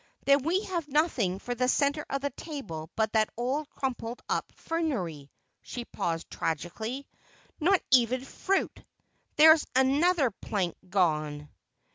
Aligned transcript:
"Then 0.25 0.41
we 0.41 0.61
have 0.63 0.87
nothing 0.87 1.37
for 1.37 1.53
the 1.53 1.67
center 1.67 2.03
of 2.09 2.21
the 2.21 2.31
table 2.31 2.89
but 2.95 3.13
that 3.13 3.29
old 3.37 3.69
crumpled 3.69 4.19
up 4.27 4.51
fernery," 4.55 5.29
she 5.61 5.85
paused 5.85 6.27
tragically. 6.31 7.07
"Not 7.59 7.83
even 7.91 8.25
fruit! 8.25 8.83
There's 9.35 9.67
another 9.75 10.31
plank 10.31 10.75
gone." 10.89 11.49